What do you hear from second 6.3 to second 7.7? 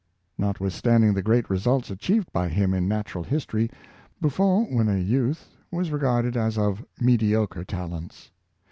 as of mediocre